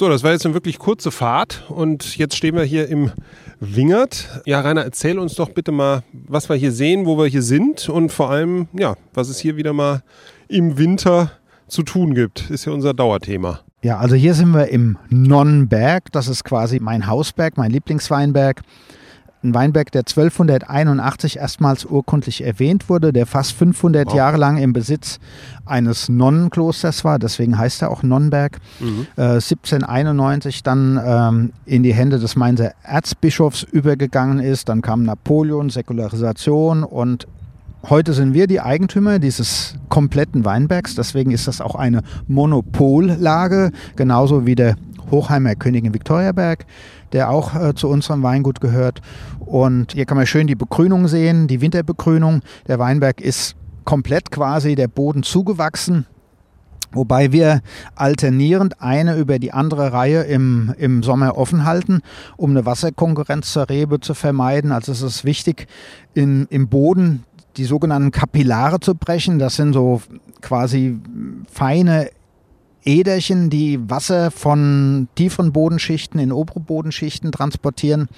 [0.00, 3.12] So, das war jetzt eine wirklich kurze Fahrt und jetzt stehen wir hier im
[3.60, 4.40] Wingert.
[4.46, 7.86] Ja, Rainer, erzähl uns doch bitte mal, was wir hier sehen, wo wir hier sind
[7.90, 10.02] und vor allem, ja, was es hier wieder mal
[10.48, 11.32] im Winter
[11.68, 12.48] zu tun gibt.
[12.48, 13.60] Ist ja unser Dauerthema.
[13.82, 16.12] Ja, also hier sind wir im Nonnenberg.
[16.12, 18.62] Das ist quasi mein Hausberg, mein Lieblingsweinberg
[19.42, 24.14] ein Weinberg, der 1281 erstmals urkundlich erwähnt wurde, der fast 500 wow.
[24.14, 25.18] Jahre lang im Besitz
[25.64, 28.58] eines Nonnenklosters war, deswegen heißt er auch Nonnenberg.
[28.80, 29.06] Mhm.
[29.16, 35.70] Äh, 1791 dann ähm, in die Hände des Mainzer Erzbischofs übergegangen ist, dann kam Napoleon,
[35.70, 37.26] Säkularisation und
[37.88, 44.46] Heute sind wir die Eigentümer dieses kompletten Weinbergs, deswegen ist das auch eine Monopollage, genauso
[44.46, 44.76] wie der
[45.10, 46.66] Hochheimer Königin Viktoriaberg
[47.12, 49.00] der auch äh, zu unserem Weingut gehört.
[49.40, 52.42] Und hier kann man schön die Begrünung sehen, die Winterbegrünung.
[52.68, 56.06] Der Weinberg ist komplett quasi der Boden zugewachsen.
[56.92, 57.60] Wobei wir
[57.94, 62.00] alternierend eine über die andere Reihe im, im Sommer offen halten,
[62.36, 64.72] um eine Wasserkonkurrenz zur Rebe zu vermeiden.
[64.72, 65.68] Also es ist wichtig,
[66.14, 67.22] in, im Boden
[67.60, 69.38] die sogenannten Kapillare zu brechen.
[69.38, 70.00] Das sind so
[70.40, 70.98] quasi
[71.52, 72.10] feine
[72.84, 78.08] Äderchen, die Wasser von tieferen Bodenschichten in obere Bodenschichten transportieren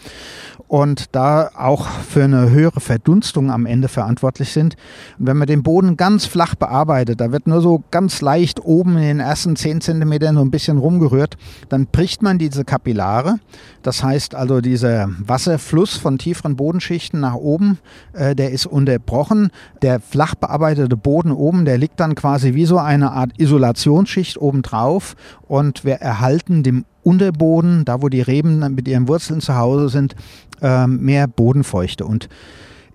[0.68, 4.76] und da auch für eine höhere Verdunstung am Ende verantwortlich sind.
[5.18, 8.96] Und wenn man den Boden ganz flach bearbeitet, da wird nur so ganz leicht oben
[8.96, 11.36] in den ersten 10 Zentimetern so ein bisschen rumgerührt,
[11.68, 13.36] dann bricht man diese Kapillare.
[13.82, 17.78] Das heißt also, dieser Wasserfluss von tieferen Bodenschichten nach oben,
[18.12, 19.50] äh, der ist unterbrochen.
[19.82, 24.51] Der flach bearbeitete Boden oben, der liegt dann quasi wie so eine Art Isolationsschicht oben
[24.52, 25.16] obendrauf
[25.48, 30.14] und wir erhalten dem Unterboden, da wo die Reben mit ihren Wurzeln zu Hause sind,
[30.60, 32.04] ähm, mehr Bodenfeuchte.
[32.04, 32.28] Und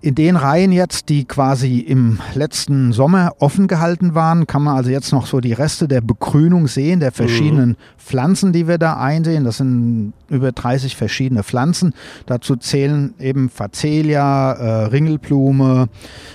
[0.00, 4.90] in den Reihen jetzt, die quasi im letzten Sommer offen gehalten waren, kann man also
[4.90, 7.76] jetzt noch so die Reste der Begrünung sehen, der verschiedenen mhm.
[7.98, 9.42] Pflanzen, die wir da einsehen.
[9.42, 11.94] Das sind über 30 verschiedene Pflanzen.
[12.26, 15.88] Dazu zählen eben Facelia, äh, Ringelblume,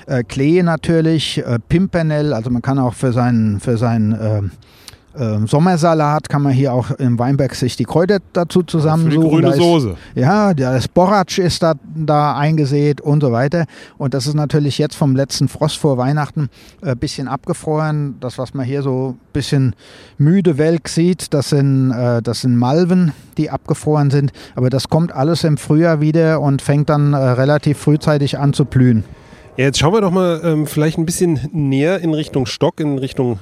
[0.08, 2.34] äh, Klee natürlich, äh, Pimpernell.
[2.34, 4.42] Also man kann auch für seinen, für seinen äh,
[5.18, 9.22] ähm, Sommersalat kann man hier auch im Weinberg sich die Kräuter dazu zusammensuchen.
[9.22, 9.96] Für die grüne ist, Soße.
[10.16, 13.66] Ja, der Boratsch ist da, da eingesät und so weiter.
[13.98, 16.50] Und das ist natürlich jetzt vom letzten Frost vor Weihnachten
[16.82, 18.16] ein äh, bisschen abgefroren.
[18.20, 19.76] Das, was man hier so ein bisschen
[20.18, 24.32] müde welk sieht, das sind, äh, das sind Malven, die abgefroren sind.
[24.56, 28.66] Aber das kommt alles im Frühjahr wieder und fängt dann äh, relativ frühzeitig an zu
[28.66, 29.04] blühen.
[29.58, 32.98] Ja, jetzt schauen wir doch mal ähm, vielleicht ein bisschen näher in Richtung Stock, in
[32.98, 33.38] Richtung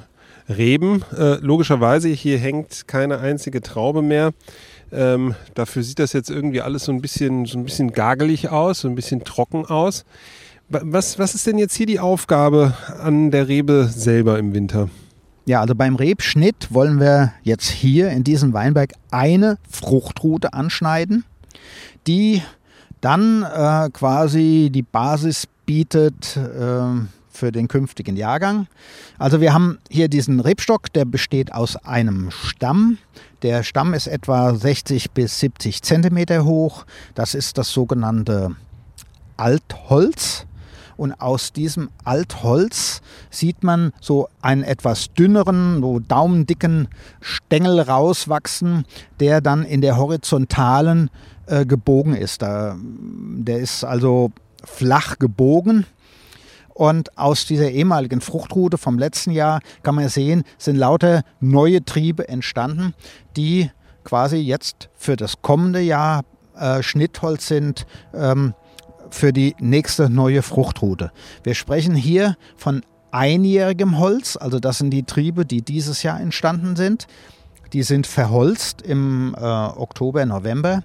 [0.48, 1.04] Reben.
[1.16, 4.32] Äh, logischerweise, hier hängt keine einzige Traube mehr.
[4.92, 8.80] Ähm, dafür sieht das jetzt irgendwie alles so ein bisschen, so ein bisschen gagelig aus,
[8.80, 10.04] so ein bisschen trocken aus.
[10.68, 14.88] Was, was ist denn jetzt hier die Aufgabe an der Rebe selber im Winter?
[15.44, 21.24] Ja, also beim Rebschnitt wollen wir jetzt hier in diesem Weinberg eine Fruchtrute anschneiden,
[22.06, 22.42] die
[23.00, 26.84] dann äh, quasi die Basis bietet äh,
[27.32, 28.66] für den künftigen Jahrgang.
[29.18, 32.98] Also wir haben hier diesen Rebstock, der besteht aus einem Stamm.
[33.42, 36.84] Der Stamm ist etwa 60 bis 70 Zentimeter hoch.
[37.14, 38.54] Das ist das sogenannte
[39.36, 40.46] Altholz.
[40.96, 46.86] Und aus diesem Altholz sieht man so einen etwas dünneren, so daumendicken
[47.20, 48.84] Stängel rauswachsen,
[49.18, 51.10] der dann in der horizontalen
[51.46, 52.42] äh, gebogen ist.
[52.42, 54.30] Da, der ist also
[54.64, 55.86] flach gebogen
[56.74, 62.28] und aus dieser ehemaligen Fruchtroute vom letzten Jahr kann man sehen, sind lauter neue Triebe
[62.28, 62.94] entstanden,
[63.36, 63.70] die
[64.04, 66.22] quasi jetzt für das kommende Jahr
[66.56, 68.54] äh, Schnittholz sind ähm,
[69.10, 71.12] für die nächste neue Fruchtroute.
[71.44, 76.76] Wir sprechen hier von einjährigem Holz, also das sind die Triebe, die dieses Jahr entstanden
[76.76, 77.06] sind.
[77.72, 80.82] Die sind verholzt im äh, Oktober, November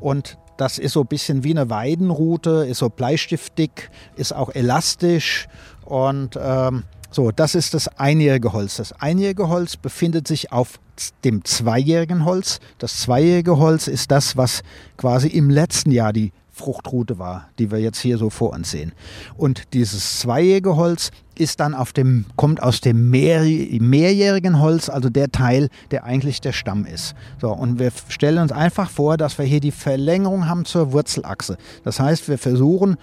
[0.00, 5.48] und das ist so ein bisschen wie eine Weidenrute, ist so bleistiftdick, ist auch elastisch
[5.84, 8.76] und ähm, so, das ist das einjährige Holz.
[8.76, 10.78] Das einjährige Holz befindet sich auf
[11.24, 12.60] dem zweijährigen Holz.
[12.78, 14.62] Das zweijährige Holz ist das, was
[14.96, 18.92] quasi im letzten Jahr die Fruchtroute war, die wir jetzt hier so vor uns sehen.
[19.36, 25.10] Und dieses zweijährige Holz ist dann auf dem, kommt aus dem mehr, mehrjährigen Holz, also
[25.10, 27.14] der Teil, der eigentlich der Stamm ist.
[27.38, 31.58] So, und wir stellen uns einfach vor, dass wir hier die Verlängerung haben zur Wurzelachse.
[31.84, 32.96] Das heißt, wir versuchen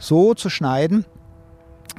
[0.00, 1.04] so zu schneiden,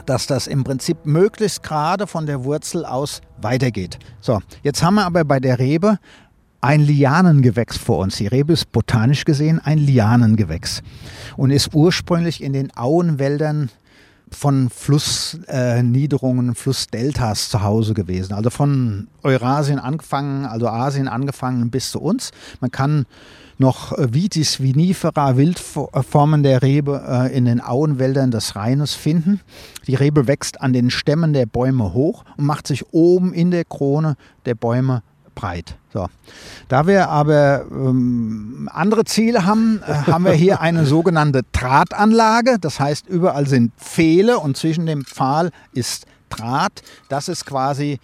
[0.05, 3.99] dass das im Prinzip möglichst gerade von der Wurzel aus weitergeht.
[4.19, 5.97] So, jetzt haben wir aber bei der Rebe
[6.61, 8.17] ein Lianengewächs vor uns.
[8.17, 10.81] Die Rebe ist botanisch gesehen ein Lianengewächs
[11.37, 13.69] und ist ursprünglich in den Auenwäldern
[14.31, 18.33] von Flussniederungen, äh, Flussdeltas zu Hause gewesen.
[18.33, 22.31] Also von Eurasien angefangen, also Asien angefangen bis zu uns.
[22.59, 23.05] Man kann
[23.57, 29.41] noch äh, Vitis vinifera, Wildformen der Rebe äh, in den Auenwäldern des Rheines finden.
[29.87, 33.65] Die Rebe wächst an den Stämmen der Bäume hoch und macht sich oben in der
[33.65, 35.01] Krone der Bäume
[35.35, 35.77] breit.
[35.93, 36.07] So.
[36.67, 42.57] Da wir aber ähm, andere Ziele haben, äh, haben wir hier eine sogenannte Drahtanlage.
[42.59, 46.83] Das heißt, überall sind Pfähle und zwischen dem Pfahl ist Draht.
[47.07, 47.99] Das ist quasi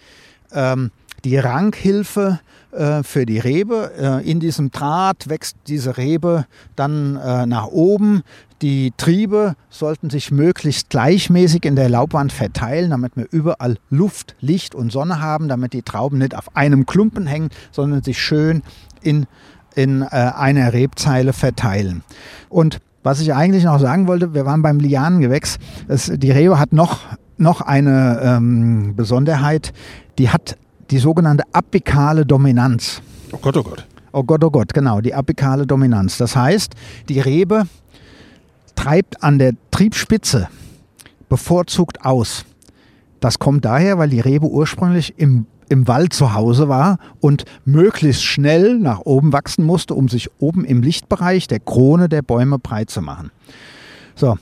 [0.52, 0.90] ähm,
[1.24, 2.40] die Ranghilfe
[2.72, 3.92] äh, für die Rebe.
[3.98, 8.22] Äh, in diesem Draht wächst diese Rebe dann äh, nach oben.
[8.62, 14.74] Die Triebe sollten sich möglichst gleichmäßig in der Laubwand verteilen, damit wir überall Luft, Licht
[14.74, 18.62] und Sonne haben, damit die Trauben nicht auf einem Klumpen hängen, sondern sich schön
[19.02, 19.26] in,
[19.74, 22.02] in äh, einer Rebzeile verteilen.
[22.48, 25.58] Und was ich eigentlich noch sagen wollte, wir waren beim Lianengewächs.
[25.86, 27.00] Es, die Rebe hat noch,
[27.36, 29.72] noch eine ähm, Besonderheit.
[30.18, 30.56] Die hat
[30.90, 33.00] die sogenannte apikale Dominanz.
[33.32, 33.86] Oh Gott, oh Gott.
[34.12, 36.16] Oh Gott, oh Gott, genau, die apikale Dominanz.
[36.16, 36.74] Das heißt,
[37.08, 37.64] die Rebe
[38.74, 40.48] treibt an der Triebspitze
[41.28, 42.44] bevorzugt aus.
[43.20, 48.24] Das kommt daher, weil die Rebe ursprünglich im, im Wald zu Hause war und möglichst
[48.24, 52.90] schnell nach oben wachsen musste, um sich oben im Lichtbereich der Krone der Bäume breit
[52.90, 53.30] zu machen.
[54.14, 54.36] So,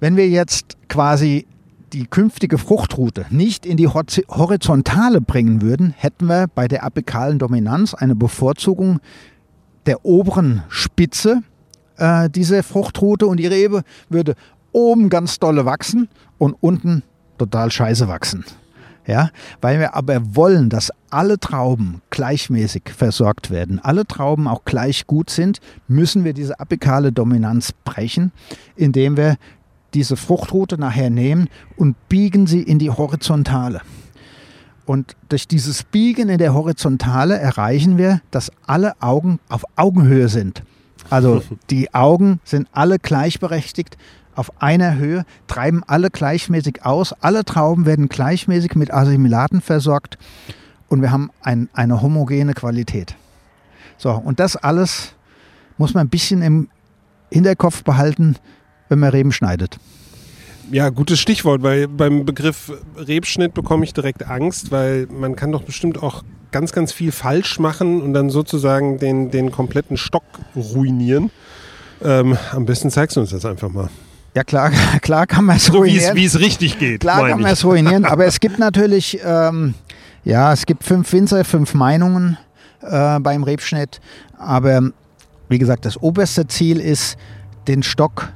[0.00, 1.46] wenn wir jetzt quasi
[1.92, 7.94] die künftige Fruchtroute nicht in die Horizontale bringen würden, hätten wir bei der apikalen Dominanz
[7.94, 9.00] eine Bevorzugung
[9.86, 11.42] der oberen Spitze
[11.96, 14.34] äh, dieser Fruchtroute und die Rebe würde
[14.72, 17.02] oben ganz dolle wachsen und unten
[17.38, 18.44] total scheiße wachsen.
[19.06, 19.30] Ja,
[19.62, 25.30] weil wir aber wollen, dass alle Trauben gleichmäßig versorgt werden, alle Trauben auch gleich gut
[25.30, 28.32] sind, müssen wir diese apikale Dominanz brechen,
[28.76, 29.38] indem wir
[29.94, 33.80] diese Fruchtroute nachher nehmen und biegen sie in die Horizontale.
[34.84, 40.62] Und durch dieses Biegen in der Horizontale erreichen wir, dass alle Augen auf Augenhöhe sind.
[41.10, 43.98] Also die Augen sind alle gleichberechtigt
[44.34, 47.12] auf einer Höhe, treiben alle gleichmäßig aus.
[47.20, 50.16] Alle Trauben werden gleichmäßig mit Assimilaten versorgt
[50.88, 53.16] und wir haben ein, eine homogene Qualität.
[53.96, 55.12] So, und das alles
[55.76, 56.68] muss man ein bisschen im
[57.30, 58.36] Hinterkopf behalten,
[58.88, 59.78] wenn man Reben schneidet.
[60.70, 65.62] Ja, gutes Stichwort, weil beim Begriff Rebschnitt bekomme ich direkt Angst, weil man kann doch
[65.62, 66.22] bestimmt auch
[66.52, 70.24] ganz, ganz viel falsch machen und dann sozusagen den, den kompletten Stock
[70.54, 71.30] ruinieren.
[72.02, 73.88] Ähm, am besten zeigst du uns das einfach mal.
[74.34, 74.70] Ja, klar,
[75.00, 76.16] klar kann man es so ruinieren.
[76.16, 77.00] Wie es richtig geht.
[77.00, 79.74] Klar kann man es ruinieren, aber es gibt natürlich, ähm,
[80.24, 82.36] ja, es gibt fünf Winzer, fünf Meinungen
[82.82, 84.00] äh, beim Rebschnitt,
[84.36, 84.90] aber
[85.48, 87.16] wie gesagt, das oberste Ziel ist,
[87.66, 88.28] den Stock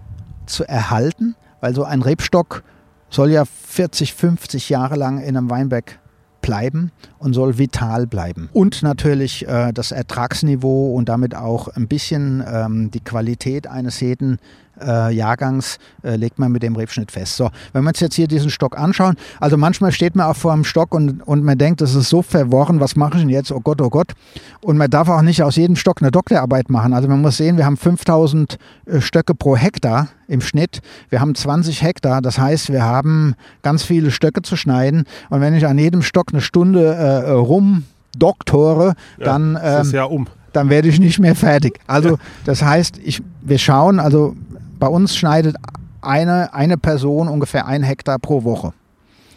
[0.52, 2.62] zu erhalten, weil so ein Rebstock
[3.10, 5.98] soll ja 40, 50 Jahre lang in einem Weinberg
[6.40, 8.50] bleiben und soll vital bleiben.
[8.52, 14.38] Und natürlich äh, das Ertragsniveau und damit auch ein bisschen ähm, die Qualität eines jeden
[14.86, 17.36] äh, Jahrgangs äh, legt man mit dem Rebschnitt fest.
[17.36, 20.52] So, wenn wir uns jetzt hier diesen Stock anschauen, also manchmal steht man auch vor
[20.52, 23.52] einem Stock und, und man denkt, das ist so verworren, was mache ich denn jetzt?
[23.52, 24.12] Oh Gott, oh Gott.
[24.60, 26.92] Und man darf auch nicht aus jedem Stock eine Doktorarbeit machen.
[26.92, 30.80] Also man muss sehen, wir haben 5000 äh, Stöcke pro Hektar im Schnitt.
[31.10, 35.04] Wir haben 20 Hektar, das heißt, wir haben ganz viele Stöcke zu schneiden.
[35.30, 37.84] Und wenn ich an jedem Stock eine Stunde äh, rum
[38.16, 40.26] doktore, ja, dann, ähm, ja um.
[40.52, 41.80] dann werde ich nicht mehr fertig.
[41.86, 44.34] Also das heißt, ich, wir schauen, also
[44.82, 45.54] bei uns schneidet
[46.00, 48.72] eine, eine Person ungefähr ein Hektar pro Woche.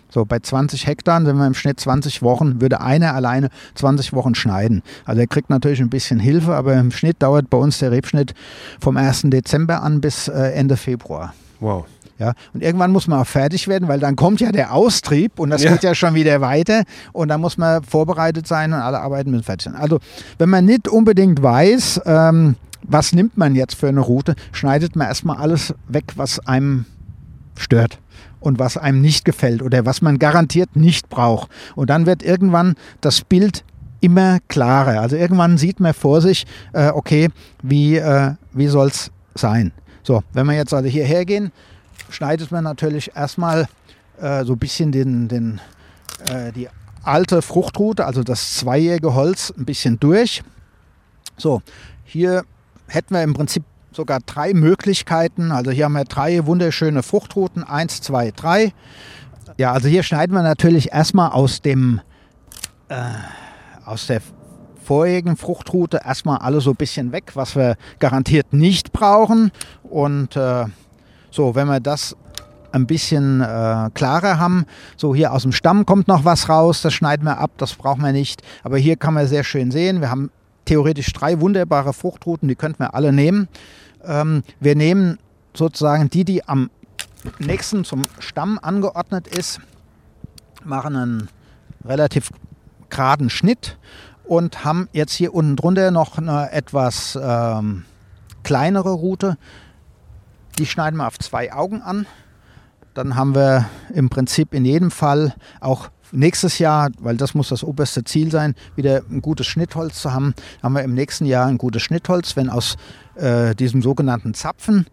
[0.10, 4.34] So, bei 20 Hektar sind wir im Schnitt 20 Wochen, würde einer alleine 20 Wochen
[4.34, 4.82] schneiden.
[5.06, 8.34] Also er kriegt natürlich ein bisschen Hilfe, aber im Schnitt dauert bei uns der Rebschnitt
[8.80, 9.26] vom 1.
[9.26, 11.36] Dezember an bis äh, Ende Februar.
[11.60, 11.86] Wow.
[12.18, 15.52] Ja, und irgendwann muss man auch fertig werden, weil dann kommt ja der Austrieb und
[15.52, 15.74] das ja.
[15.74, 19.44] geht ja schon wieder weiter und dann muss man vorbereitet sein und alle Arbeiten müssen
[19.44, 19.76] fertig sein.
[19.76, 20.00] Also,
[20.40, 22.56] wenn man nicht unbedingt weiß, ähm,
[22.88, 26.86] was nimmt man jetzt für eine Route, schneidet man erstmal alles weg, was einem
[27.58, 28.00] stört
[28.40, 31.50] und was einem nicht gefällt oder was man garantiert nicht braucht.
[31.76, 33.64] Und dann wird irgendwann das Bild
[34.02, 35.02] immer klarer.
[35.02, 37.30] Also irgendwann sieht man vor sich, äh, okay,
[37.64, 39.72] wie, äh, wie soll es sein?
[40.04, 41.52] So, wenn wir jetzt also hierher gehen,
[42.10, 43.68] schneidet man natürlich erstmal
[44.22, 45.60] äh, so ein bisschen den, den,
[46.30, 46.70] äh, die
[47.04, 50.44] alte Fruchtrute, also das zweijährige Holz, ein bisschen durch.
[51.38, 51.62] So,
[52.04, 52.44] hier
[52.88, 55.52] hätten wir im Prinzip sogar drei Möglichkeiten.
[55.52, 57.64] Also hier haben wir drei wunderschöne Fruchtruten.
[57.64, 58.74] Eins, zwei, drei.
[59.58, 62.02] Ja, also hier schneiden wir natürlich erstmal aus dem
[62.90, 62.96] äh,
[63.86, 64.22] aus der
[64.84, 69.52] vorherigen Fruchtrute erstmal alles so ein bisschen weg, was wir garantiert nicht brauchen.
[69.84, 70.66] Und äh,
[71.32, 72.16] so, wenn wir das
[72.76, 74.66] ein bisschen äh, klarer haben.
[74.98, 78.04] So hier aus dem Stamm kommt noch was raus, das schneiden wir ab, das brauchen
[78.04, 78.42] wir nicht.
[78.64, 80.30] Aber hier kann man sehr schön sehen, wir haben
[80.66, 83.48] theoretisch drei wunderbare Fruchtruten, die könnten wir alle nehmen.
[84.04, 85.18] Ähm, wir nehmen
[85.54, 86.70] sozusagen die, die am
[87.40, 89.60] nächsten zum Stamm angeordnet ist,
[90.64, 91.30] machen einen
[91.84, 92.32] relativ
[92.90, 93.78] geraden Schnitt
[94.26, 97.86] und haben jetzt hier unten drunter noch eine etwas ähm,
[98.44, 99.38] kleinere Route.
[100.58, 102.06] Die schneiden wir auf zwei Augen an
[102.96, 107.64] dann haben wir im Prinzip in jedem Fall auch nächstes Jahr, weil das muss das
[107.64, 111.58] oberste Ziel sein, wieder ein gutes Schnittholz zu haben, haben wir im nächsten Jahr ein
[111.58, 112.76] gutes Schnittholz, wenn aus
[113.16, 114.88] äh, diesem sogenannten Zapfen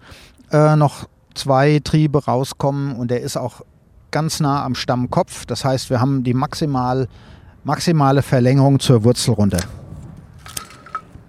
[0.50, 3.62] äh, noch zwei Triebe rauskommen und der ist auch
[4.10, 5.46] ganz nah am Stammkopf.
[5.46, 7.08] Das heißt, wir haben die maximal,
[7.64, 9.60] maximale Verlängerung zur Wurzel runter.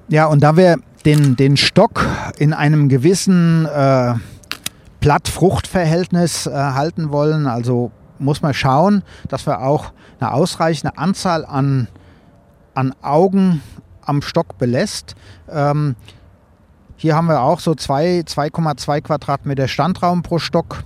[0.09, 2.05] Ja, und da wir den, den Stock
[2.37, 4.13] in einem gewissen äh,
[4.99, 7.47] Blatt-Frucht-Verhältnis äh, halten wollen.
[7.47, 7.91] Also
[8.23, 11.87] muss man schauen, dass wir auch eine ausreichende Anzahl an,
[12.73, 13.61] an Augen
[14.05, 15.15] am Stock belässt.
[15.49, 15.95] Ähm,
[16.95, 20.83] hier haben wir auch so 2,2 Quadratmeter Standraum pro Stock.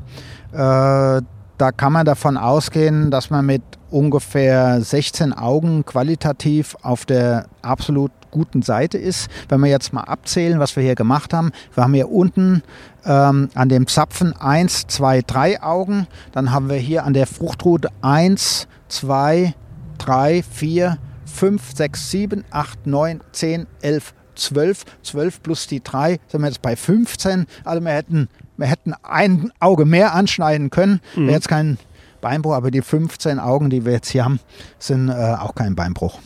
[0.51, 1.21] Äh,
[1.57, 8.11] da kann man davon ausgehen, dass man mit ungefähr 16 Augen qualitativ auf der absolut
[8.31, 9.29] guten Seite ist.
[9.49, 12.63] Wenn wir jetzt mal abzählen, was wir hier gemacht haben, wir haben hier unten
[13.05, 16.07] ähm, an dem Zapfen 1, 2, 3 Augen.
[16.33, 19.53] Dann haben wir hier an der Fruchtrute 1, 2,
[19.97, 24.85] 3, 4, 5, 6, 7, 8, 9, 10, 11, 12.
[25.03, 27.45] 12 plus die 3 sind wir jetzt bei 15.
[27.63, 31.01] Also wir hätten, wir hätten ein Auge mehr anschneiden können.
[31.15, 31.27] Mhm.
[31.27, 31.77] Wäre jetzt kein
[32.22, 34.39] Beinbruch, aber die 15 Augen, die wir jetzt hier haben,
[34.80, 36.20] sind äh, auch kein Beinbruch.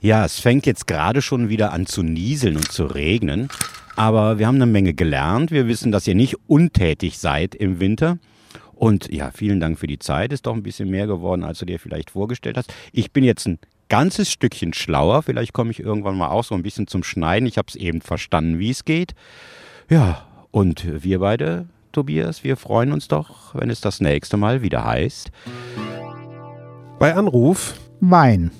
[0.00, 3.48] Ja, es fängt jetzt gerade schon wieder an zu nieseln und zu regnen.
[3.96, 5.50] Aber wir haben eine Menge gelernt.
[5.50, 8.18] Wir wissen, dass ihr nicht untätig seid im Winter.
[8.74, 10.32] Und ja, vielen Dank für die Zeit.
[10.32, 12.74] Ist doch ein bisschen mehr geworden, als du dir vielleicht vorgestellt hast.
[12.92, 15.22] Ich bin jetzt ein ganzes Stückchen schlauer.
[15.22, 17.46] Vielleicht komme ich irgendwann mal auch so ein bisschen zum Schneiden.
[17.46, 19.14] Ich habe es eben verstanden, wie es geht.
[19.88, 24.84] Ja, und wir beide, Tobias, wir freuen uns doch, wenn es das nächste Mal wieder
[24.84, 25.30] heißt.
[26.98, 28.50] Bei Anruf Wein.